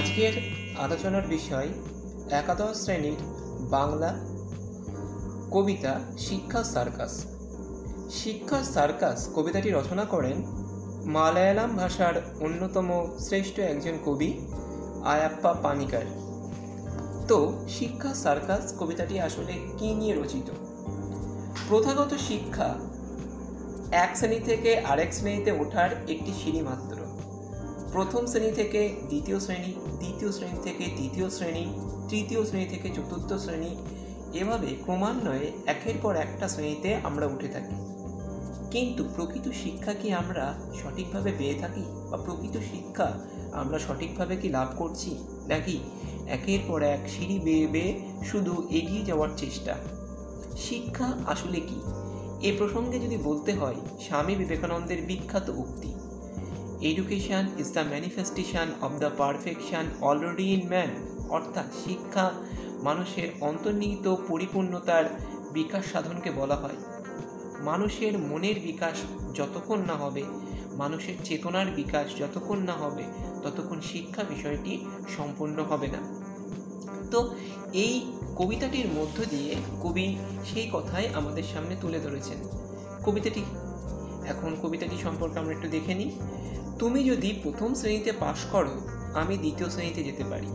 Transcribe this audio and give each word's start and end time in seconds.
আজকের 0.00 0.32
আলোচনার 0.78 1.22
বিষয় 1.22 1.68
একাদশ 2.30 2.82
শ্রেণির 2.82 3.16
বাংলা 3.60 4.14
কবিতা 5.50 6.00
শিক্ষা 6.18 6.64
সার্কাস। 6.64 7.26
শিক্ষা 8.10 8.62
সার্কাস 8.62 9.28
কবিতাটি 9.34 9.70
রচনা 9.70 10.04
করেন 10.04 10.42
মালায়ালাম 11.06 11.76
ভাষার 11.76 12.14
অন্যতম 12.40 13.16
শ্রেষ্ঠ 13.18 13.58
একজন 13.58 13.98
কবি 14.04 14.46
আয়াপ্পা 15.04 15.52
পানিকার। 15.52 16.06
তো 17.28 17.66
শিক্ষা 17.68 18.14
সার্কাস 18.14 18.74
কবিতাটি 18.78 19.20
আসলে 19.20 19.52
কি 19.78 19.94
নিয়ে 19.94 20.14
রচিত? 20.14 20.50
প্রথাগত 21.68 22.14
শিক্ষা 22.14 22.74
এক 23.92 24.16
শ্রেণি 24.16 24.40
থেকে 24.40 24.80
আরেক 24.80 25.14
শ্রেণীতে 25.14 25.52
ওঠার 25.52 25.90
একটি 25.92 26.32
সিঁড়ি 26.44 26.62
মাত্র। 26.62 26.99
প্রথম 27.92 28.26
শ্রেণি 28.26 28.52
থেকে 28.52 28.96
দ্বিতীয় 29.08 29.38
শ্রেণি 29.40 29.72
দ্বিতীয় 29.98 30.32
শ্রেণি 30.32 30.58
থেকে 30.62 30.84
তৃতীয় 30.96 31.30
শ্রেণি 31.30 31.64
তৃতীয় 32.08 32.44
শ্রেণি 32.44 32.66
থেকে 32.66 32.88
চতুর্থ 32.88 33.32
শ্রেণি, 33.32 33.76
এভাবে 34.34 34.66
ক্রমান্বয়ে 34.66 35.52
একের 35.66 35.94
পর 36.02 36.16
একটা 36.16 36.48
শ্রেণীতে 36.48 36.94
আমরা 36.94 37.26
উঠে 37.26 37.48
থাকি। 37.48 37.76
কিন্তু 38.70 39.04
প্রকৃত 39.16 39.48
শিক্ষা 39.48 39.92
কি 39.92 40.12
আমরা 40.12 40.54
সঠিকভাবে 40.82 41.32
পেয়ে 41.38 41.54
থাকি 41.54 41.84
বা 42.10 42.16
প্রকৃত 42.16 42.56
শিক্ষা 42.72 43.08
আমরা 43.52 43.78
সঠিকভাবে 43.78 44.36
কি 44.36 44.48
লাভ 44.48 44.68
করছি? 44.76 45.10
নাকি 45.48 45.80
একের 46.28 46.60
পর 46.68 46.82
এক 46.82 47.08
সিঁড়ি 47.08 47.38
বেয়ে 47.38 47.66
বেয়ে 47.66 47.92
শুধু 48.24 48.68
এগিয়ে 48.70 49.02
যাওয়ার 49.04 49.28
চেষ্টা? 49.36 49.74
শিক্ষা 50.56 51.08
আসলে 51.26 51.60
কি? 51.60 51.78
এ 52.48 52.50
প্রসঙ্গে 52.58 52.98
যদি 52.98 53.16
বলতে 53.16 53.52
হয়, 53.52 53.78
স্বামী 54.00 54.34
বিবেকানন্দের 54.34 55.02
বিখ্যাত 55.02 55.48
উক্তি। 55.56 55.90
Education 56.82 57.44
is 57.58 57.72
the 57.72 57.80
manifestation 57.80 58.68
of 58.80 58.92
the 58.98 59.10
perfection 59.18 59.84
already 60.00 60.42
in 60.42 60.68
man 60.68 60.88
অর্থাৎ 61.28 61.66
শিক্ষা 61.84 62.32
মানুষের 62.82 63.28
অন্তর্নিহিত 63.40 64.14
পরিপূর্ণতার 64.28 65.04
বিকাশ 65.52 65.92
সাধনকে 65.92 66.30
বলা 66.30 66.56
হয়। 66.56 66.76
মানুষের 67.60 68.18
মনের 68.18 68.60
বিকাশ 68.60 68.96
যতক্ষণ 69.34 69.80
না 69.80 69.96
হবে, 69.96 70.24
মানুষের 70.76 71.14
চেতনার 71.24 71.66
বিকাশ 71.76 72.06
যতক্ষণ 72.18 72.58
না 72.58 72.72
হবে, 72.72 73.02
ততক্ষণ 73.42 73.80
শিক্ষা 73.80 74.22
বিষয়টি 74.22 74.84
সম্পূর্ণ 75.16 75.62
হবে 75.62 75.86
না। 75.86 76.00
তো 77.10 77.34
এই 77.72 78.12
কবিতাটির 78.36 78.86
মধ্য 78.86 79.24
দিয়ে 79.30 79.54
কবি 79.82 80.16
সেই 80.44 80.68
কথাই 80.72 81.08
আমাদের 81.14 81.42
সামনে 81.42 81.76
তুলে 81.80 82.00
ধরেছেন। 82.00 82.38
কবিতাটি 83.04 83.42
এখন 84.26 84.56
কবিতাটি 84.62 84.96
সম্পর্কে 85.02 85.38
আমরা 85.38 85.54
একটু 85.54 85.68
দেখে 85.68 85.94
নিই। 85.94 86.18
তুমি 86.78 87.04
যদি 87.04 87.40
প্রথম 87.42 87.74
শ্রেণীতে 87.74 88.12
পাশ 88.12 88.44
করো, 88.44 88.80
আমি 89.14 89.36
দ্বিতীয় 89.36 89.70
শ্রেণীতে 89.70 90.02
যেতে 90.02 90.24
পারি। 90.24 90.46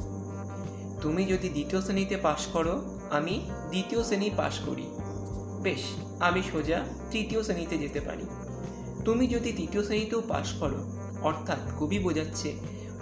তুমি 1.01 1.25
যদি 1.25 1.49
দ্বিতীয় 1.49 1.81
শ্রেণীতে 1.81 2.17
পাশ 2.17 2.45
করো, 2.45 2.99
আমি 3.11 3.51
দ্বিতীয় 3.69 4.03
শ্রেণি 4.03 4.29
পাশ 4.37 4.59
করি। 4.59 4.87
বেশ, 5.61 5.79
আমি 6.19 6.43
সোজা 6.51 6.83
তৃতীয় 7.11 7.43
শ্রেণীতে 7.43 7.77
যেতে 7.77 7.99
পারি। 7.99 8.25
তুমি 9.05 9.27
যদি 9.27 9.51
তৃতীয় 9.51 9.83
শ্রেণীতেও 9.83 10.21
পাশ 10.27 10.53
করো, 10.53 10.91
অর্থাৎ 11.21 11.57
কবি 11.79 11.99
বোঝাচ্ছে, 11.99 12.53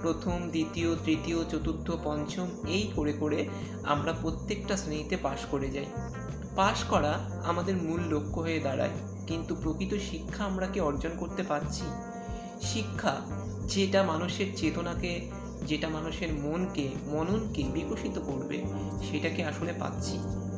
প্রথম, 0.02 0.50
দ্বিতীয়, 0.50 0.96
তৃতীয়, 1.06 1.44
চতুর্থ, 1.44 1.92
পঞ্চম, 2.04 2.48
এই 2.68 2.92
করে 2.96 3.14
করে 3.14 3.50
আমরা 3.84 4.14
প্রত্যেকটা 4.22 4.78
শ্রেণীতে 4.78 5.18
পাশ 5.18 5.46
করে 5.52 5.70
যাই। 5.70 5.86
পাশ 6.56 6.84
করা 6.84 7.42
আমাদের 7.46 7.76
মূল 7.78 8.00
লক্ষ্য 8.00 8.42
হয়ে 8.42 8.60
দাঁড়ায়। 8.60 9.13
কিন্তু 9.28 9.56
প্রকৃত 9.56 9.94
শিক্ষা 9.94 10.44
আমরা 10.44 10.68
কি 10.68 10.80
অর্জন 10.80 11.10
করতে 11.18 11.44
পারছি? 11.44 11.82
শিক্ষা 12.62 13.22
যেটা 13.68 14.04
মানুষের 14.04 14.46
চেতনাকে, 14.56 15.30
যেটা 15.68 15.90
মানুষের 15.90 16.34
মনকে, 16.34 16.90
মননকে 17.08 17.64
বিকশিত 17.64 18.20
করবে, 18.20 18.64
সেটাকে 19.10 19.44
আসলে 19.44 19.74
পাচ্ছি। 19.80 20.18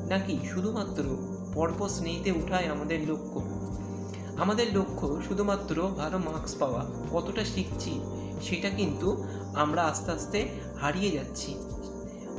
নাকি 0.09 0.37
শুধুমাত্র 0.53 1.03
পরপর 1.53 1.89
শ্রেণীতে 1.89 2.31
উঠাই 2.31 2.67
আমাদের 2.67 3.09
লক্ষ্য? 3.09 3.41
আমাদের 4.37 4.77
লক্ষ্য 4.77 5.21
শুধুমাত্র 5.27 5.87
ভালো 5.87 6.17
মার্কস 6.17 6.55
পাওয়া, 6.55 6.85
কতটা 7.11 7.43
শিখছি, 7.45 7.99
সেটা 8.41 8.69
কিন্তু 8.69 9.23
আমরা 9.53 9.83
আস্তে 9.83 10.11
আস্তে 10.11 10.49
হারিয়ে 10.81 11.11
যাচ্ছি। 11.11 11.55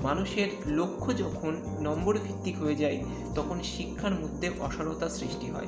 মানুষের 0.02 0.48
লক্ষ্য 0.66 1.16
যখন 1.16 1.56
নম্বর 1.80 2.18
ভিত্তিক 2.18 2.58
হয়ে 2.58 2.74
যায়, 2.74 3.04
তখন 3.34 3.60
শিক্ষার 3.62 4.14
মধ্যে 4.14 4.50
অসারতা 4.60 5.08
সৃষ্টি 5.08 5.50
হয়। 5.50 5.66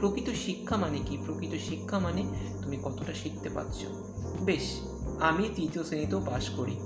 প্রকৃত 0.00 0.30
শিক্ষা 0.30 0.76
মানে 0.76 0.98
কি? 1.06 1.18
প্রকৃত 1.26 1.50
শিক্ষা 1.68 1.98
মানে 1.98 2.22
তুমি 2.62 2.76
কতটা 2.82 3.14
শিখতে 3.14 3.48
পারছ। 3.48 3.84
বেশ, 4.40 4.80
আমি 5.20 5.48
তৃতীয় 5.56 5.84
শ্রেণীতেও 5.84 6.22
পাশ 6.26 6.48
করি। 6.48 6.76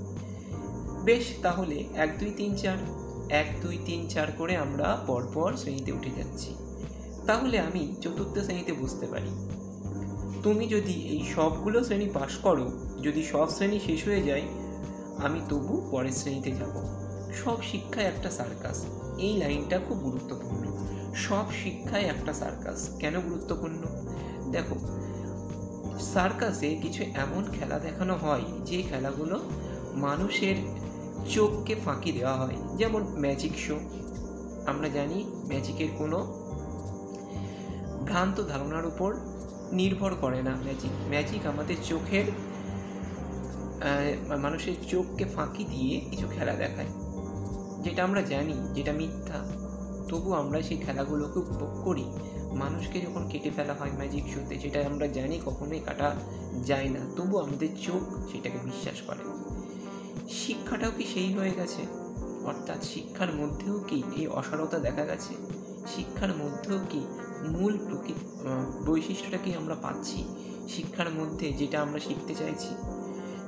বেশ, 1.03 1.25
তাহলে 1.41 1.83
এক, 1.93 2.17
দুই, 2.17 2.31
তিন, 2.31 2.55
চার। 2.55 2.77
এক, 3.29 3.55
দুই, 3.61 3.77
তিন, 3.85 4.07
চার 4.07 4.27
করে 4.37 4.57
আমরা 4.57 5.03
পরপর 5.07 5.57
শ্রেণীতে 5.57 5.91
উঠে 5.91 6.09
যাচ্ছি। 6.09 6.55
তাহলে 7.25 7.59
আমি 7.59 7.95
চতুর্থ 8.01 8.39
শ্রেণীতে 8.39 8.73
বুঝতে 8.73 9.07
পারি। 9.07 9.49
তুমি 10.43 10.67
যদি 10.67 10.93
এই 10.93 11.25
সবগুলো 11.35 11.83
শ্রেণি 11.83 12.09
পাশ 12.09 12.37
করো, 12.37 12.71
যদি 13.01 13.23
সব 13.23 13.49
শ্রেণি 13.49 13.79
শেষ 13.79 14.05
হয়ে 14.05 14.21
যায়, 14.21 14.41
আমি 15.17 15.41
তবু 15.49 15.87
পরের 15.91 16.11
শ্রেণীতে 16.11 16.51
যাব। 16.51 17.01
সব 17.43 17.63
শিক্ষায় 17.63 18.05
একটা 18.05 18.31
সার্কাস। 18.31 18.85
এই 19.17 19.37
লাইনটা 19.37 19.79
খুব 19.79 19.97
গুরুত্বপূর্ণ। 19.97 20.71
সব 21.15 21.45
শিক্ষায় 21.63 22.03
একটা 22.03 22.33
সার্কাস 22.33 22.89
কেন 22.99 23.19
গুরুত্বপূর্ণ? 23.19 23.81
দেখো 24.51 24.75
সার্কাসে 26.13 26.75
কিছু 26.75 27.03
এমন 27.03 27.43
খেলা 27.51 27.79
দেখানো 27.79 28.15
হয়, 28.15 28.41
যে 28.65 28.81
খেলাগুলো 28.81 29.37
মানুষের 29.93 30.55
চোখকে 31.29 31.75
ফাঁকি 31.85 32.11
দেওয়া 32.11 32.35
হয়। 32.35 32.57
যেমন 32.77 33.01
ম্যাজিক 33.19 33.57
শো 33.57 33.79
আমরা 34.65 34.89
জানি 34.89 35.23
ম্যাজিকের 35.47 35.89
কোনো 35.97 36.17
ভ্রান্ত 38.05 38.47
ধারণার 38.47 38.85
উপর 38.85 39.15
নির্ভর 39.71 40.11
করে 40.21 40.43
না 40.43 40.55
ম্যাজিক 40.55 40.91
ম্যাজিক 41.09 41.45
আমাদের 41.45 41.75
চোখের 41.83 42.23
মানুষের 44.37 44.73
চোখকে 44.89 45.25
ফাঁকি 45.25 45.63
দিয়ে 45.63 45.99
কিছু 45.99 46.27
খেলা 46.27 46.55
দেখায়। 46.55 46.91
যেটা 47.83 48.03
আমরা 48.03 48.21
জানি, 48.21 48.53
যেটা 48.73 48.91
মিথ্যা। 48.91 49.39
তবু 50.11 50.33
আমরা 50.33 50.61
সেই 50.61 50.77
খেলাগুলোকে 50.77 51.39
উপভোগ 51.39 51.83
করি। 51.83 52.05
মানুষকে 52.51 52.99
যখন 52.99 53.29
কেটে 53.29 53.51
ফেলা 53.55 53.73
হয় 53.73 53.91
ম্যাজিক 53.91 54.23
শোতে 54.33 54.55
যেটা 54.55 54.85
আমরা 54.85 55.07
জানি 55.07 55.39
কখনোই 55.45 55.79
কাটা 55.79 56.15
যায় 56.65 56.89
না, 56.89 56.99
তবু 57.15 57.37
আমাদের 57.37 57.67
চোখ 57.81 58.31
সেটাকে 58.31 58.57
বিশ্বাস 58.63 59.01
করে। 59.01 59.23
শিক্ষাটাও 60.29 60.91
কি 60.97 61.03
সেই 61.13 61.33
হয়ে 61.33 61.51
গেছে? 61.51 61.81
অর্থাৎ 62.45 62.83
শিক্ষার 62.83 63.33
মধ্যেও 63.33 63.79
কি 63.79 64.03
এই 64.15 64.27
অসারতা 64.27 64.79
দেখা 64.79 65.05
গেছে? 65.05 65.33
শিক্ষার 65.87 66.37
মধ্যেও 66.37 66.79
কি 66.89 67.01
মূল 67.47 67.77
প্রকৃত 67.77 68.19
বৈশিষ্ট্যটা 68.85 69.37
কি 69.37 69.55
আমরা 69.55 69.75
পাচ্ছি? 69.75 70.23
শিক্ষার 70.69 71.09
মধ্যে 71.09 71.53
যেটা 71.53 71.81
আমরা 71.81 71.99
শিখতে 71.99 72.35
চাইছি? 72.35 72.71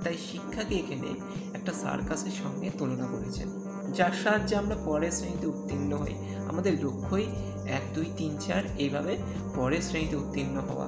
তাই 0.04 0.18
শিক্ষাকে 0.32 0.76
এখানে 0.76 1.10
একটা 1.54 1.74
সার্কাসের 1.74 2.36
সঙ্গে 2.44 2.70
তুলনা 2.70 3.08
করেছেন। 3.08 3.63
যার 3.94 4.12
সাহায্যে 4.24 4.56
আমরা 4.56 4.76
পরের 4.86 5.12
শ্রেণীতে 5.12 5.48
উত্তীর্ণ 5.48 5.92
হই। 5.98 6.16
আমাদের 6.50 6.86
লক্ষ্যই 6.86 7.28
এক, 7.68 7.94
দুই, 7.94 8.08
তিন, 8.18 8.38
চার 8.38 8.64
এইভাবে 8.78 9.18
পরের 9.56 9.82
শ্রেণীতে 9.82 10.16
উত্তীর্ণ 10.16 10.58
হওয়া। 10.60 10.88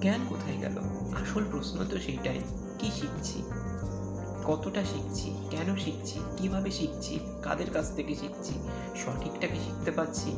জ্ঞান 0.00 0.20
কোথায় 0.28 0.58
গেল? 0.58 0.76
আসল 1.14 1.44
প্রশ্ন 1.50 1.84
তো 1.90 1.98
সেইটাই, 1.98 2.40
কি 2.78 2.90
শিখছি? 3.00 3.42
কতটা 4.44 4.84
শিখছি? 4.84 5.28
কেন 5.50 5.76
শিখছি? 5.76 6.18
কীভাবে 6.36 6.70
শিখছি? 6.70 7.18
কাদের 7.42 7.70
কাছ 7.70 7.96
থেকে 7.96 8.14
শিখছি? 8.14 8.54
সঠিকটা 8.96 9.46
কি 9.46 9.58
শিখতে 9.60 9.90
পাচ্ছি 9.90 10.30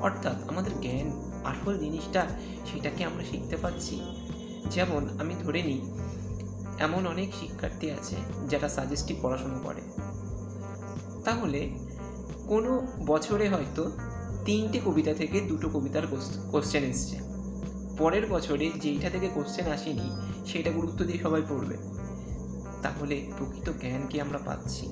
অর্থাৎ 0.00 0.36
আমাদের 0.48 0.74
জ্ঞান 0.80 1.08
আসল 1.44 1.78
জিনিসটা 1.78 2.26
সেটাকে 2.72 3.04
আমরা 3.04 3.24
শিখতে 3.24 3.56
পাচ্ছি 3.56 4.00
যেমন 4.70 5.02
আমি 5.20 5.34
ধরে 5.42 5.62
নিই, 5.62 5.82
এমন 6.78 7.06
অনেক 7.06 7.34
শিক্ষার্থী 7.40 7.90
আছে 7.90 8.16
যারা 8.48 8.68
সাজেস্টিভ 8.68 9.16
পড়াশুনো 9.22 9.58
করে। 9.62 9.80
তাহলে 11.24 11.60
কোনো 12.46 12.86
বছরে 13.06 13.48
হয়তো 13.48 13.90
তিনটে 14.44 14.80
কবিতা 14.84 15.14
থেকে 15.14 15.40
দুটো 15.40 15.68
কবিতার 15.68 16.06
কোশ্চেন 16.52 16.82
এসছে। 16.82 17.16
পরের 17.98 18.26
বছরে 18.26 18.70
যেইটা 18.82 19.10
থেকে 19.10 19.28
কোশ্চেন 19.28 19.66
আসেনি, 19.66 20.06
সেটা 20.46 20.70
গুরুত্ব 20.70 21.04
দিয়ে 21.04 21.18
সবাই 21.18 21.42
পড়বে। 21.48 21.76
তাহলে 22.82 23.16
প্রকৃত 23.36 23.72
জ্ঞানকে 23.80 24.20
আমরা 24.20 24.38
পাচ্ছি। 24.38 24.90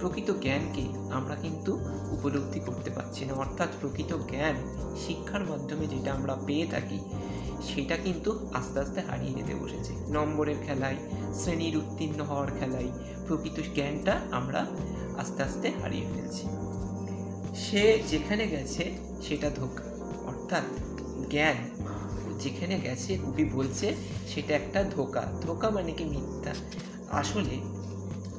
প্রকৃত 0.00 0.32
জ্ঞানকে 0.40 0.84
আমরা 1.10 1.34
কিন্তু 1.34 1.72
উপলব্ধি 2.10 2.60
করতে 2.60 2.90
পারছি 2.90 3.24
না। 3.24 3.32
অর্থাৎ 3.34 3.68
প্রকৃত 3.80 4.16
জ্ঞান 4.30 4.56
শিক্ষার 5.06 5.44
মাধ্যমে 5.44 5.86
যেটা 5.86 6.12
আমরা 6.12 6.34
পেয়ে 6.46 6.66
থাকি, 6.66 6.98
সেটা 7.62 7.96
কিন্তু 7.96 8.50
আস্তে 8.52 8.80
আস্তে 8.80 9.00
হারিয়ে 9.00 9.34
যেতে 9.34 9.54
বসেছে। 9.54 9.92
নম্বরের 10.12 10.56
খেলায়, 10.66 10.96
শ্রেণির 11.34 11.76
উত্তীর্ণ 11.76 12.20
হওয়ার 12.24 12.50
খেলায় 12.60 12.90
প্রকৃত 13.26 13.60
জ্ঞানটা 13.74 14.20
আমরা 14.30 14.66
আস্তে 15.18 15.42
আস্তে 15.42 15.72
হারিয়ে 15.82 16.06
ফেলছি। 16.14 16.48
সে 17.54 18.02
যেখানে 18.08 18.48
গেছে, 18.48 18.94
সেটা 19.22 19.50
ধোকা। 19.50 19.84
অর্থাৎ 20.26 20.62
জ্ঞান 21.30 21.56
যেখানে 22.38 22.80
গেছে, 22.80 23.18
কবি 23.18 23.44
বলছে, 23.44 23.94
সেটা 24.28 24.56
একটা 24.56 24.84
ধোকা। 24.84 25.32
ধোকা 25.40 25.70
মানে 25.70 25.92
কি 25.92 26.04
মিথ্যা? 26.04 26.54
আসলে 27.10 27.60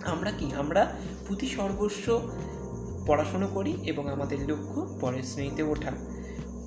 আমরা 0.06 0.32
কি? 0.32 0.52
আমরা 0.54 0.96
পুঁথি 1.28 1.48
সর্বস্ব 1.48 2.32
পড়াশুনো 3.08 3.48
করি 3.48 3.78
এবং 3.84 4.10
আমাদের 4.10 4.50
লক্ষ্য 4.50 4.98
পরের 5.02 5.24
শ্রেণীতে 5.24 5.64
ওঠা। 5.64 5.92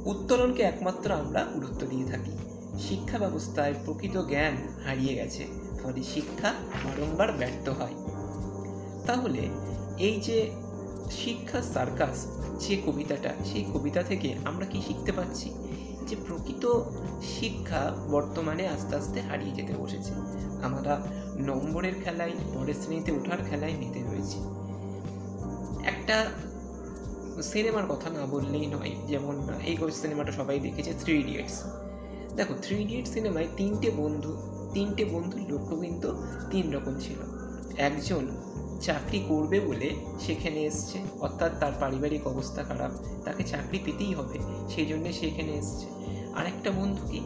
উত্তরণকে 0.04 0.62
একমাত্র 0.62 1.12
আমরা 1.12 1.44
গুরুত্ব 1.44 1.86
দিয়ে 1.86 2.06
থাকি। 2.06 2.30
শিক্ষা 2.78 3.18
ব্যবস্থায় 3.18 3.74
প্রকৃত 3.84 4.22
জ্ঞান 4.28 4.56
হারিয়ে 4.84 5.14
গেছে, 5.14 5.46
ফলে 5.82 6.02
শিক্ষা 6.02 6.52
বারংবার 6.84 7.32
ব্যর্থ 7.32 7.68
হয়। 7.68 7.94
তাহলে 9.06 9.48
এই 9.98 10.16
যে 10.20 10.38
শিক্ষা 11.10 11.62
সার্কাস, 11.74 12.26
যে 12.64 12.74
কবিতাটা, 12.86 13.30
সেই 13.44 13.64
কবিতা 13.74 14.02
থেকে 14.02 14.28
আমরা 14.44 14.66
কি 14.66 14.78
শিখতে 14.86 15.12
পাচ্ছি 15.12 15.48
যে 16.08 16.16
প্রকৃত 16.26 16.64
শিক্ষা 17.34 17.82
বর্তমানে 18.10 18.68
আস্তে 18.68 18.96
আস্তে 18.96 19.20
হারিয়ে 19.20 19.54
যেতে 19.54 19.74
বসেছে। 19.82 20.12
আমরা 20.62 20.92
নম্বরের 21.38 21.94
খেলায়, 22.04 22.34
পরের 22.54 22.74
শ্রেণীতে 22.74 23.10
ওঠার 23.12 23.40
খেলায় 23.48 23.72
মেতে 23.72 24.00
রয়েছি। 24.00 24.38
একটা 25.84 26.16
সিনেমার 27.42 27.86
কথা 27.86 28.10
না 28.10 28.26
বললেই 28.26 28.66
নয়, 28.66 28.92
যেমন 29.06 29.34
এই 29.64 29.76
সিনেমাটা 30.02 30.32
সবাই 30.32 30.60
দেখেছে 30.60 30.92
থ্রি 31.02 31.14
ইডিয়েটস 31.20 31.56
দেখো 32.36 32.54
থ্রি 32.62 32.76
ইডিয়েটস 32.82 33.10
সিনেমায় 33.12 33.48
তিনটে 33.56 33.90
বন্ধু, 33.90 34.32
তিনটে 34.74 35.04
বন্ধুর 35.04 35.42
লক্ষ্য 35.52 35.76
কিন্তু 35.76 36.08
তিন 36.50 36.72
রকম 36.72 36.94
ছিল। 37.00 37.18
একজন 37.78 38.24
চাকরি 38.80 39.24
করবে 39.28 39.60
বলে 39.60 39.94
সেখানে 40.20 40.62
এসছে। 40.62 40.98
অর্থাৎ 41.20 41.58
তার 41.60 41.72
পারিবারিক 41.80 42.26
অবস্থা 42.26 42.62
খারাপ, 42.62 42.90
তাকে 43.24 43.44
চাকরি 43.44 43.78
পেতেই 43.84 44.14
হবে, 44.14 44.38
সেই 44.68 44.86
জন্যে 44.86 45.12
সেখানে 45.12 45.52
এসছে। 45.52 45.86
আরেকটা 46.34 46.70
বন্ধু 46.70 47.06
কি 47.06 47.20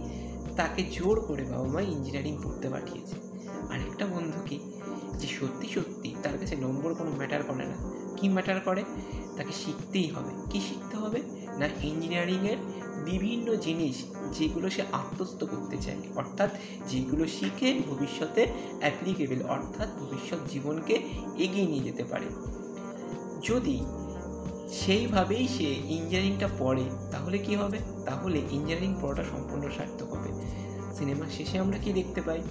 তাকে 0.56 0.82
জোর 0.82 1.20
করে 1.20 1.44
বাবা 1.44 1.66
মা 1.66 1.80
ইঞ্জিনিয়ারিং 1.80 2.36
পড়তে 2.44 2.68
পাঠিয়েছে। 2.68 3.14
আরেকটা 3.70 4.06
বন্ধু 4.06 4.40
কি 4.46 4.58
যে 5.18 5.26
সত্যি 5.26 5.68
সত্যি 5.68 6.14
তার 6.22 6.38
কাছে 6.38 6.56
নম্বর 6.56 6.94
কোনো 6.94 7.10
ম্যাটার 7.10 7.42
করে 7.42 7.66
না। 7.66 7.74
কি 8.16 8.28
ম্যাটার 8.28 8.60
করে? 8.60 8.84
তাকে 9.36 9.52
শিখতেই 9.52 10.10
হবে। 10.10 10.30
কি 10.50 10.60
শিখতে 10.60 10.96
হবে? 10.96 11.22
না 11.58 11.68
ইঞ্জিনিয়ারিংয়ের 11.82 12.56
বিভিন্ন 13.04 13.56
জিনিস 13.56 14.04
যেগুলো 14.38 14.70
সে 14.70 14.82
আত্মস্থ 14.92 15.44
করতে 15.44 15.76
চায় 15.76 15.96
অর্থাৎ 16.16 16.50
যেগুলো 16.88 17.26
শিখে 17.26 17.80
ভবিষ্যতে 17.86 18.46
অ্যাপ্লিকেবল 18.80 19.46
অর্থাৎ 19.46 19.88
ভবিষ্যৎ 19.98 20.38
জীবনকে 20.50 20.94
এগিয়ে 21.36 21.66
নিয়ে 21.66 21.80
যেতে 21.80 22.04
পারে। 22.04 22.26
যদি 23.42 23.80
সেইভাবেই 24.72 25.48
সে 25.48 25.64
ইঞ্জিনিয়ারিংটা 25.64 26.48
পড়ে, 26.58 26.84
তাহলে 27.10 27.38
কি 27.38 27.56
হবে? 27.56 27.78
তাহলে 28.06 28.38
ইঞ্জিনিয়ারিং 28.38 28.94
পড়াটা 29.02 29.24
সম্পূর্ণ 29.24 29.68
সার্থক 29.76 30.14
হবে। 30.14 30.32
সিনেমার 30.94 31.26
শেষে 31.30 31.58
আমরা 31.58 31.78
কি 31.78 31.92
দেখতে 31.92 32.22
পাই? 32.22 32.42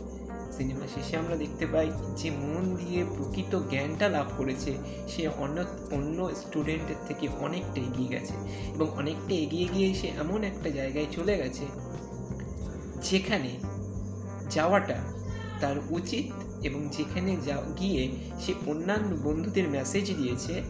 সিনেমা 0.60 0.88
শেষে 0.88 1.18
আমরা 1.18 1.36
দেখতে 1.36 1.66
পাই 1.68 1.92
যে 2.18 2.30
মন 2.30 2.64
দিয়ে 2.76 3.04
প্রকৃত 3.04 3.60
জ্ঞানটা 3.70 4.10
লাভ 4.10 4.28
করেছে। 4.38 4.72
সে 5.08 5.28
অন্য 5.28 5.64
অন্য 5.92 6.18
স্টুডেন্টের 6.36 7.00
থেকে 7.08 7.28
অনেকটা 7.40 7.82
এগিয়ে 7.82 8.10
গেছে 8.10 8.34
এবং 8.76 8.88
অনেকটা 8.92 9.34
এগিয়ে 9.36 9.68
গিয়ে 9.74 9.94
সে 9.94 10.08
এমন 10.08 10.44
একটা 10.44 10.70
জায়গায় 10.70 11.06
চলে 11.12 11.38
গেছে 11.38 11.66
যেখানে 13.10 13.52
যাওয়াটা 14.50 14.98
তার 15.62 15.76
উচিত 15.90 16.26
এবং 16.66 16.90
যেখানে 16.98 17.38
যা, 17.46 17.58
গিয়ে 17.80 18.04
সে 18.40 18.54
অন্যান্য 18.68 19.16
বন্ধুদের 19.24 19.70
মেসেজ 19.70 20.06
দিয়েছে, 20.18 20.62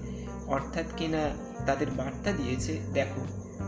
অর্থাৎ 0.48 0.86
কিনা 0.98 1.30
তাদের 1.66 1.90
বার্তা 1.98 2.32
দিয়েছে, 2.32 2.74
দেখো, 2.94 3.22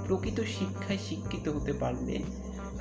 প্রকৃত 0.05 0.39
শিক্ষায় 0.41 1.01
শিক্ষিত 1.09 1.45
হতে 1.49 1.73
পারলে 1.73 2.15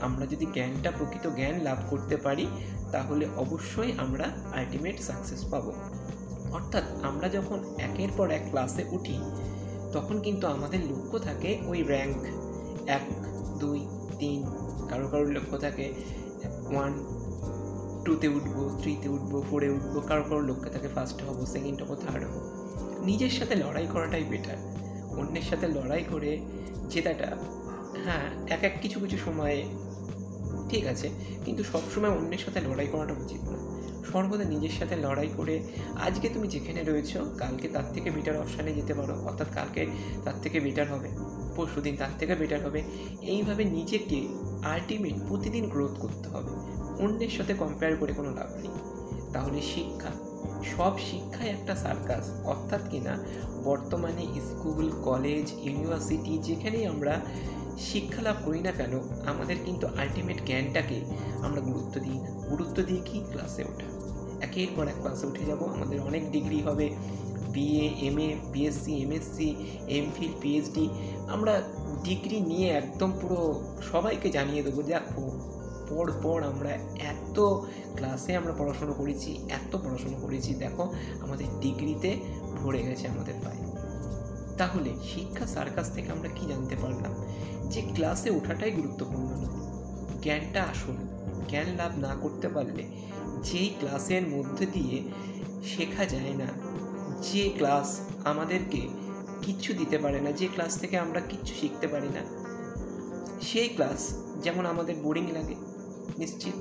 আমরা 0.01 0.27
যদি 0.27 0.47
জ্ঞানটা 0.47 0.91
প্রকৃত 0.91 1.25
জ্ঞান 1.29 1.57
লাভ 1.61 1.79
করতে 1.91 2.17
পারি, 2.17 2.47
তাহলে 2.93 3.25
অবশ্যই 3.37 3.93
আমরা 3.99 4.27
আলটিমেট 4.53 4.97
সাকসেস 5.01 5.45
পাব। 5.45 5.65
অর্থাৎ 6.53 6.85
আমরা 7.03 7.29
যখন 7.29 7.59
একের 7.79 8.11
পর 8.17 8.31
এক 8.31 8.45
ক্লাসে 8.51 8.85
উঠি, 8.91 9.17
তখন 9.93 10.21
কিন্তু 10.21 10.47
আমাদের 10.47 10.81
লক্ষ্য 10.81 11.19
থাকে 11.19 11.59
ওই 11.67 11.83
র্যাঙ্ক 11.83 12.21
এক, 12.87 13.05
দুই, 13.59 13.81
তিন, 14.19 14.43
কারও 14.89 15.09
কারোর 15.09 15.31
লক্ষ্য 15.31 15.59
থাকে 15.59 15.87
ওয়ান 16.71 16.93
টুতে 18.05 18.29
উঠবো 18.29 18.63
থ্রিতে 18.81 19.09
উঠবো 19.09 19.43
ফোরে 19.51 19.69
উঠবো, 19.71 20.01
কারও 20.01 20.23
কারোর 20.23 20.45
লক্ষ্য 20.45 20.69
থাকে 20.71 20.89
ফার্স্ট 20.89 21.23
হব 21.23 21.39
সেকেন্ড 21.47 21.83
হব 21.83 21.91
থার্ড 21.95 22.25
হব। 22.25 22.37
নিজের 23.05 23.31
সাথে 23.31 23.55
লড়াই 23.55 23.87
করাটাই 23.93 24.25
বেটার 24.25 24.59
অন্যের 25.19 25.47
সাথে 25.51 25.67
লড়াই 25.69 26.05
করে 26.13 26.39
জেতাটা 26.91 27.31
হ্যাঁ 28.05 28.27
এক 28.49 28.63
এক 28.65 28.75
কিছু 28.83 29.01
কিছু 29.01 29.17
সময়ে 29.25 29.59
ঠিক 30.71 30.85
আছে, 30.87 31.09
কিন্তু 31.45 31.63
সবসময় 31.65 32.11
অন্যের 32.11 32.39
সাথে 32.39 32.61
লড়াই 32.61 32.89
করাটা 32.93 33.15
উচিত 33.25 33.43
না 33.43 33.59
সর্বদা 34.13 34.45
নিজের 34.45 34.75
সাথে 34.79 34.95
লড়াই 34.97 35.31
করে 35.37 35.55
আজকে 36.01 36.29
তুমি 36.29 36.49
যেখানে 36.49 36.81
রয়েছো, 36.83 37.19
কালকে 37.39 37.69
তার 37.69 37.87
থেকে 37.93 38.11
বেটার 38.11 38.37
অপশানে 38.37 38.73
যেতে 38.73 38.95
পারো, 38.95 39.15
অর্থাৎ 39.25 39.49
কালকে 39.55 39.83
তার 40.25 40.37
থেকে 40.43 40.61
বেটার 40.61 40.89
হবে 40.93 41.09
পরশু 41.57 41.81
দিন 41.81 41.95
তার 41.97 42.13
থেকে 42.19 42.35
বেটার 42.35 42.61
হবে। 42.67 42.81
এইভাবে 43.23 43.65
নিজেকে 43.65 44.19
আলটিমেট 44.63 45.17
প্রতিদিন 45.29 45.65
গ্রোথ 45.69 45.95
করতে 45.99 46.29
হবে। 46.29 46.53
অন্যের 47.03 47.33
সাথে 47.37 47.53
কম্পেয়ার 47.55 47.97
করে 47.97 48.13
কোনো 48.13 48.31
লাভ 48.31 48.51
নেই। 48.63 48.75
তাহলে 49.33 49.61
শিক্ষা, 49.75 50.13
সব 50.77 50.93
শিক্ষাই 50.99 51.49
একটা 51.49 51.75
সার্কাস 51.77 52.25
অর্থাৎ 52.45 52.83
কিনা 52.91 53.15
বর্তমানে 53.65 54.25
স্কুল 54.49 54.87
কলেজ 55.05 55.47
ইউনিভার্সিটি 55.63 56.39
যেখানেই 56.39 56.85
আমরা 56.87 57.15
শিক্ষা 57.79 58.23
লাভ 58.23 58.37
করি 58.45 58.61
না 58.61 58.73
কেন, 58.73 59.01
আমাদের 59.27 59.57
কিন্তু 59.65 59.87
আলটিমেট 59.87 60.43
জ্ঞানটাকে 60.47 61.01
আমরা 61.43 61.61
গুরুত্ব 61.61 62.01
দিই। 62.01 62.19
গুরুত্ব 62.51 62.83
দিয়ে 62.83 63.01
কি? 63.05 63.25
ক্লাসে 63.31 63.63
ওঠা। 63.63 63.87
একের 64.45 64.69
পর 64.77 64.89
এক 64.89 64.95
ক্লাসে 65.01 65.27
উঠে 65.27 65.45
যাব। 65.45 65.63
আমাদের 65.63 66.01
অনেক 66.01 66.31
ডিগ্রি 66.31 66.61
হবে। 66.61 66.91
BA 67.53 68.07
M 68.07 68.19
A 68.19 68.37
BSc 68.53 69.03
MSc 69.03 69.55
MPhil 69.89 70.33
PhD 70.41 70.89
আমরা 71.29 71.63
ডিগ্রি 72.05 72.41
নিয়ে 72.41 72.69
একদম 72.69 73.13
পুরো 73.21 73.65
সবাইকে 73.93 74.31
জানিয়ে 74.31 74.63
দেবো, 74.63 74.83
দেখো 74.83 75.31
পর 75.89 76.13
পর 76.23 76.43
আমরা 76.43 76.71
এত 77.01 77.41
ক্লাসে 77.97 78.37
আমরা 78.37 78.53
পড়াশুনো 78.53 78.93
করেছি, 78.93 79.37
এত 79.49 79.77
পড়াশুনো 79.77 80.17
করেছি। 80.21 80.55
দেখো, 80.55 80.95
আমাদের 81.21 81.47
ডিগ্রিতে 81.61 82.17
ভরে 82.57 82.83
গেছে 82.83 83.09
আমাদের 83.09 83.35
পায়ে। 83.45 83.70
তাহলে 84.59 84.95
শিক্ষা 85.15 85.47
সার্কাস 85.47 85.91
থেকে 85.91 86.13
আমরা 86.13 86.29
কি 86.29 86.47
জানতে 86.47 86.77
পারলাম? 86.77 87.13
যে 87.69 87.83
ক্লাসে 87.95 88.31
ওঠাটাই 88.31 88.71
গুরুত্বপূর্ণ 88.71 89.31
নয়। 89.31 89.61
জ্ঞানটা 90.23 90.63
আসল। 90.63 90.97
জ্ঞান 91.49 91.67
লাভ 91.77 91.99
না 91.99 92.15
করতে 92.15 92.49
পারলে 92.49 92.85
যেই 93.43 93.71
ক্লাসের 93.79 94.29
মধ্যে 94.29 94.67
দিয়ে 94.67 95.03
শেখা 95.65 96.05
যায় 96.05 96.35
না, 96.35 96.49
যে 97.23 97.51
ক্লাস 97.57 98.01
আমাদেরকে 98.25 98.89
কিচ্ছু 99.43 99.73
দিতে 99.73 99.99
পারে 99.99 100.21
না, 100.21 100.33
যে 100.33 100.47
ক্লাস 100.47 100.81
থেকে 100.81 100.99
আমরা 100.99 101.21
কিচ্ছু 101.21 101.55
শিখতে 101.55 101.89
পারি 101.89 102.09
না, 102.09 102.23
সেই 103.43 103.69
ক্লাস 103.69 104.15
যেমন 104.43 104.67
আমাদের 104.67 104.95
বোরিং 105.03 105.27
লাগে, 105.33 105.55
নিশ্চিত। 106.19 106.55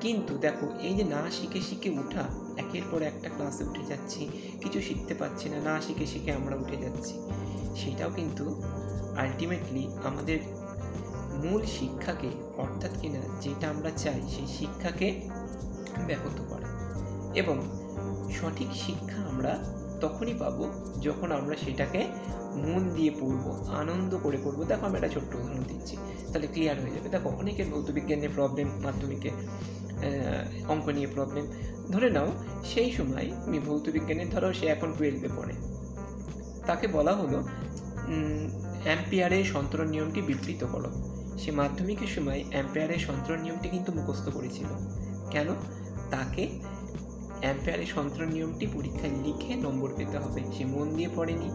কিন্তু 0.00 0.38
দেখো, 0.38 0.66
এই 0.80 0.94
যে 0.94 1.04
না 1.04 1.30
শিখে 1.30 1.60
শিখে 1.60 1.90
ওঠা 1.90 2.45
একের 2.56 2.82
পর 2.90 3.02
একটা 3.02 3.28
ক্লাসে 3.28 3.64
উঠে 3.64 3.84
যাচ্ছি, 3.86 4.28
কিছু 4.60 4.80
শিখতে 4.82 5.14
পারছি 5.14 5.48
না 5.48 5.60
না 5.60 5.80
শিখে 5.80 6.06
শিখে 6.06 6.32
আমরা 6.32 6.56
উঠে 6.56 6.76
যাচ্ছি। 6.76 7.14
সেটাও 7.76 8.10
কিন্তু 8.10 8.62
আলটিমেটলি 9.16 9.88
আমাদের 10.04 10.38
মূল 11.44 11.62
শিক্ষাকে, 11.64 12.30
অর্থাৎ 12.56 12.90
কিনা 13.00 13.20
যেটা 13.40 13.68
আমরা 13.68 13.90
চাই, 13.90 14.20
সেই 14.28 14.46
শিক্ষাকে 14.46 15.28
ব্যাহত 16.06 16.38
করে। 16.48 16.66
এবং 17.38 17.56
সঠিক 18.32 18.68
শিক্ষা 18.72 19.22
আমরা 19.22 19.58
তখনই 20.00 20.34
পাবো 20.34 20.64
যখন 21.00 21.28
আমরা 21.32 21.54
সেটাকে 21.56 22.00
মন 22.66 22.82
দিয়ে 22.94 23.12
পড়ব, 23.20 23.44
আনন্দ 23.80 24.12
করে 24.22 24.38
পড়ব। 24.44 24.58
দেখো 24.64 24.84
আমি 24.86 24.96
একটা 24.96 25.08
ছোট্ট 25.08 25.34
উদাহরণ 25.34 25.62
দিচ্ছি। 25.68 25.96
তাহলে 26.32 26.46
ক্লিয়ার 26.46 26.76
হয়ে 26.80 26.90
যাবে। 26.90 27.08
দেখো 27.08 27.28
অনেকের 27.28 27.66
ভৌত 27.66 27.90
বিজ্ঞানের 27.90 28.32
প্রবলেম 28.34 28.68
মাধ্যমিকে 28.82 29.30
অঙ্ক 30.68 30.86
নিয়ে 30.88 31.06
প্রবলেম 31.06 31.44
ধরে 31.90 32.08
নাও, 32.10 32.28
সেই 32.64 32.90
সময় 32.92 33.26
আমি 33.46 33.58
ভৌত 33.58 33.84
বিজ্ঞানের 33.88 34.28
ধরো 34.30 34.48
সে 34.52 34.66
এখন 34.66 34.88
টুয়েলভে 34.98 35.28
পড়ে। 35.36 35.54
তাকে 36.66 36.86
বলা 36.86 37.12
হলো 37.12 37.38
অ্যাম্পিয়ারের 38.84 39.44
সন্তরণ 39.44 39.88
নিয়মটি 39.88 40.20
বিবৃত 40.22 40.62
করো। 40.72 40.90
সে 41.38 41.50
মাধ্যমিকের 41.50 42.06
সময় 42.06 42.40
অ্যাম্পায়ারের 42.50 42.98
সন্তরণ 42.98 43.40
নিয়মটি 43.40 43.68
কিন্তু 43.68 43.90
মুখস্থ 43.92 44.26
করেছিল। 44.28 44.70
কেন? 45.30 45.48
তাকে 46.10 46.42
অ্যাম্পায়ারের 47.40 47.86
সন্তরণ 47.86 48.28
নিয়মটি 48.28 48.66
পরীক্ষায় 48.66 49.12
লিখে 49.24 49.56
নম্বর 49.56 49.90
পেতে 49.96 50.18
হবে। 50.18 50.40
সে 50.58 50.64
মন 50.64 50.96
দিয়ে 50.96 51.08
পড়েনি, 51.16 51.50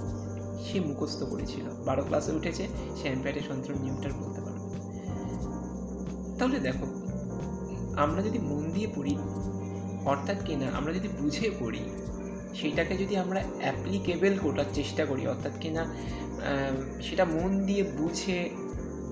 সে 0.66 0.80
মুখস্থ 0.80 1.24
করেছিল। 1.24 1.66
বারো 1.86 2.04
ক্লাসে 2.04 2.32
উঠেছে, 2.32 2.68
সে 2.96 3.08
অ্যাম্পায়ারের 3.08 3.42
সন্তরণ 3.48 3.78
নিয়মটা 3.82 4.10
বলতে 4.10 4.42
পারবে। 4.42 4.68
তাহলে 6.40 6.60
দেখো, 6.60 6.86
আমরা 7.96 8.22
যদি 8.22 8.40
মন 8.40 8.72
দিয়ে 8.72 8.88
পড়ি, 8.96 9.16
অর্থাৎ 10.06 10.44
কি 10.46 10.56
না, 10.56 10.68
আমরা 10.72 10.94
যদি 10.94 11.08
বুঝে 11.08 11.52
পড়ি, 11.60 11.80
সেটাকে 12.56 12.98
যদি 12.98 13.18
আমরা 13.18 13.44
অ্যাপ্লিকেবল 13.60 14.38
করার 14.44 14.66
চেষ্টা 14.74 15.06
করি, 15.06 15.28
অর্থাৎ 15.28 15.52
কি 15.60 15.70
না 15.70 15.94
সেটা 17.02 17.26
মন 17.26 17.66
দিয়ে 17.66 17.84
বুঝে 17.84 18.50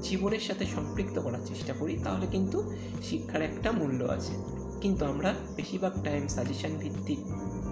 জীবনের 0.02 0.40
সাথে 0.40 0.66
সম্পৃক্ত 0.66 1.20
করার 1.20 1.44
চেষ্টা 1.46 1.74
করি, 1.74 1.98
তাহলে 2.04 2.28
কিন্তু 2.28 2.72
শিক্ষার 3.04 3.42
একটা 3.42 3.72
মূল্য 3.72 4.04
আছে। 4.06 4.59
কিন্তু 4.82 5.06
আমরা 5.06 5.34
বেশিরভাগ 5.56 6.04
টাইম 6.04 6.28
সাজেশান 6.28 6.72
ভিত্তিক 6.80 7.20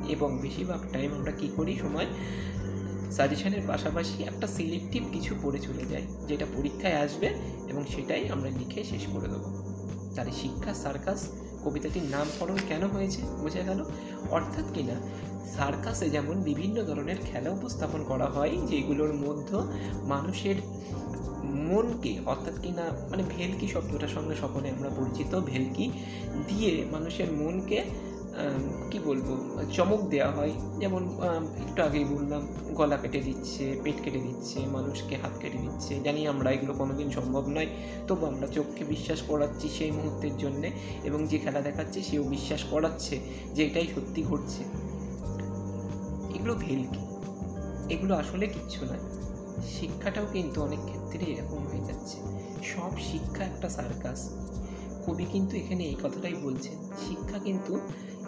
এবং 0.09 0.39
বেশিরভাগ 0.39 0.79
টাইম 0.93 1.13
আমরা 1.13 1.31
কী 1.31 1.47
করি? 1.55 1.77
সময় 1.77 2.05
সাজেশানের 3.11 3.61
পাশাপাশি 3.67 4.23
একটা 4.23 4.47
সিলেক্টিভ 4.47 5.03
কিছু 5.11 5.35
পড়ে 5.43 5.59
চলে 5.59 5.85
যাই, 5.85 6.05
যেটা 6.27 6.45
পরীক্ষায় 6.57 6.93
আসবে 6.93 7.27
এবং 7.67 7.85
সেটাই 7.85 8.29
আমরা 8.29 8.49
লিখে 8.49 8.83
শেষ 8.83 9.07
করে 9.13 9.27
দেবো। 9.27 9.63
তাহলে 10.15 10.31
শিক্ষা, 10.31 10.73
সার্কাস, 10.73 11.27
কবিতাটির 11.63 12.03
নামকরণ 12.03 12.57
কেন 12.67 12.87
হয়েছে? 12.87 13.21
বোঝা 13.37 13.61
গেল? 13.61 13.85
অর্থাৎ 14.31 14.65
কিনা 14.73 14.95
সার্কাসে 15.55 16.09
যেমন 16.09 16.41
বিভিন্ন 16.41 16.83
ধরনের 16.83 17.15
খেলা 17.21 17.49
উপস্থাপন 17.49 18.03
করা 18.03 18.25
হয়, 18.25 18.57
যেগুলোর 18.67 19.13
মধ্যে 19.13 19.57
মানুষের 20.03 20.55
মনকে, 21.69 22.13
অর্থাৎ 22.31 22.55
কিনা 22.63 22.85
মানে 23.11 23.23
ভেলকি 23.35 23.67
শব্দটার 23.67 24.11
সঙ্গে 24.15 24.35
সকলে 24.35 24.67
আমরা 24.75 24.89
পরিচিত? 24.97 25.31
ভেলকি 25.51 25.85
দিয়ে 26.49 26.71
মানুষের 26.91 27.29
মনকে 27.41 27.79
কি 28.91 28.97
বলব, 28.99 29.27
চমক 29.75 30.01
দেওয়া 30.13 30.29
হয়। 30.31 30.53
যেমন 30.81 31.03
একটু 31.65 31.79
আগেই 31.83 32.05
বললাম, 32.05 32.41
গলা 32.79 32.97
কেটে 32.97 33.19
দিচ্ছে, 33.19 33.63
পেট 33.83 33.97
কেটে 34.03 34.21
দিচ্ছে, 34.27 34.57
মানুষকে 34.75 35.15
হাত 35.15 35.33
কেটে 35.41 35.59
দিচ্ছে। 35.65 35.93
জানি 36.05 36.21
আমরা 36.33 36.49
এগুলো 36.51 36.73
কোনোদিন 36.73 37.07
সম্ভব 37.17 37.43
নয়, 37.55 37.69
তবু 38.07 38.23
আমরা 38.25 38.47
চোখকে 38.47 38.83
বিশ্বাস 38.83 39.19
করাচ্ছি 39.21 39.67
সেই 39.77 39.91
মুহূর্তের 39.91 40.35
জন্যে, 40.37 40.69
এবং 41.03 41.19
যে 41.27 41.37
খেলা 41.37 41.61
দেখাচ্ছে 41.61 41.99
সেও 42.01 42.23
বিশ্বাস 42.35 42.61
করাচ্ছে 42.63 43.15
যে 43.55 43.61
এটাই 43.65 43.87
সত্যি 43.95 44.21
ঘটছে। 44.29 44.61
এগুলো 46.35 46.53
ভেলকি 46.65 47.03
এগুলো 47.93 48.13
আসলে 48.15 48.45
কিচ্ছু 48.47 48.81
নয়। 48.85 49.03
শিক্ষাটাও 49.75 50.25
কিন্তু 50.33 50.57
অনেক 50.63 50.81
ক্ষেত্রে 51.07 51.31
এরকম 51.31 51.67
হয়ে 51.67 51.85
যাচ্ছে। 51.85 52.17
সব 52.63 52.91
শিক্ষা 52.99 53.43
একটা 53.43 53.69
সার্কাস। 53.69 54.29
কবি 55.05 55.25
কিন্তু 55.25 55.57
এখানে 55.57 55.83
এই 55.83 55.95
কথাটাই 56.03 56.33
বলছেন, 56.33 56.77
শিক্ষা 57.07 57.39
কিন্তু 57.39 57.79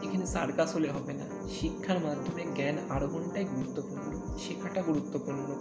এখানে 0.02 0.26
সার্কাস 0.26 0.76
হলে 0.76 0.92
হবে 0.92 1.14
না। 1.14 1.26
শিক্ষার 1.60 2.00
মাধ্যমে 2.00 2.46
জ্ঞান 2.56 2.78
আরোহণটাই 2.90 3.46
গুরুত্বপূর্ণ, 3.46 4.38
শেখাটা 4.38 4.82
গুরুত্বপূর্ণ। 4.82 5.56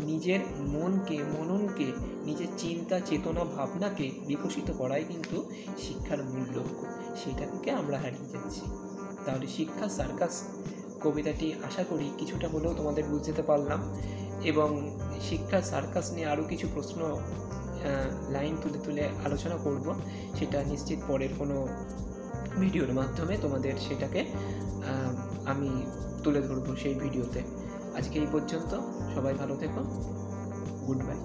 নিজের 0.00 0.40
মনকে, 0.58 1.18
মননকে, 1.18 1.92
নিজের 2.24 2.46
চিন্তা, 2.58 3.00
চেতনা, 3.00 3.44
ভাবনাকে 3.44 4.10
বিকশিত 4.26 4.72
করাই 4.72 5.04
কিন্তু 5.08 5.50
শিক্ষার 5.78 6.24
মূল 6.24 6.58
লক্ষ্য। 6.58 6.86
সেটা 7.16 7.46
থেকে 7.46 7.70
আমরা 7.70 7.98
হারিয়ে 7.98 8.30
যাচ্ছি। 8.30 8.60
তাহলে 9.24 9.46
শিক্ষা 9.46 9.88
সার্কাস। 9.88 10.42
কবিতাটি 11.02 11.52
আশা 11.52 11.84
করি 11.84 12.10
কিছুটা 12.18 12.48
হলেও 12.48 12.74
তোমাদের 12.74 13.04
বুঝতে 13.04 13.42
পারলাম 13.42 13.96
এবং 14.44 14.98
শিক্ষা, 15.28 15.58
সার্কাস 15.72 16.06
নিয়ে 16.14 16.28
আরও 16.32 16.44
কিছু 16.50 16.66
প্রশ্ন 16.74 17.00
লাইন 18.34 18.54
তুলে 18.62 18.78
তুলে 18.86 19.04
আলোচনা 19.26 19.56
করব। 19.64 19.86
সেটা 20.38 20.58
নিশ্চিত 20.72 20.98
পরের 21.08 21.32
কোনো 21.38 21.56
ভিডিওর 22.62 22.92
মাধ্যমে 22.98 23.34
তোমাদের 23.44 23.74
সেটাকে 23.86 24.20
আমি 25.52 25.70
তুলে 26.24 26.40
ধরবো 26.48 26.70
সেই 26.82 26.94
ভিডিওতে। 26.94 27.40
আজকে 27.98 28.16
এই 28.22 28.28
পর্যন্ত, 28.32 28.72
সবাই 29.14 29.34
ভালো 29.34 29.54
থেকো। 29.62 29.80
Good 30.86 31.00
bye. 31.06 31.18